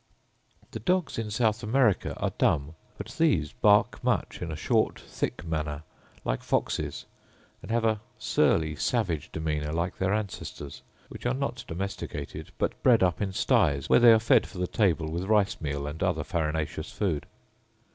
The 0.71 0.79
dogs 0.79 1.19
in 1.19 1.29
South 1.29 1.61
America 1.61 2.17
are 2.17 2.33
dumb; 2.39 2.73
but 2.97 3.09
these 3.19 3.53
bark 3.53 4.03
much 4.03 4.41
in 4.41 4.51
a 4.51 4.55
short 4.55 4.99
thick 4.99 5.45
manner, 5.45 5.83
like 6.25 6.41
foxes; 6.41 7.05
and 7.61 7.69
have 7.69 7.85
a 7.85 8.01
surly, 8.17 8.75
savage 8.75 9.31
demeanour 9.31 9.71
like 9.71 9.97
their 9.99 10.11
ancestors, 10.11 10.81
which 11.09 11.27
are 11.27 11.35
not 11.35 11.63
domesticated, 11.67 12.51
but 12.57 12.81
bred 12.81 13.03
up 13.03 13.21
in 13.21 13.31
sties, 13.31 13.89
where 13.89 13.99
they 13.99 14.11
are 14.11 14.17
fed 14.17 14.47
for 14.47 14.57
the 14.57 14.65
table 14.65 15.11
with 15.11 15.25
rice 15.25 15.61
meal 15.61 15.85
and 15.85 16.01
other 16.01 16.23
farinaceous 16.23 16.91
food. 16.91 17.27